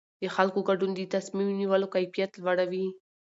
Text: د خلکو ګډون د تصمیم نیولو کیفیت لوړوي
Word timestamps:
د 0.21 0.23
خلکو 0.35 0.59
ګډون 0.69 0.91
د 0.95 0.99
تصمیم 1.15 1.49
نیولو 1.59 1.91
کیفیت 1.95 2.31
لوړوي 2.41 2.87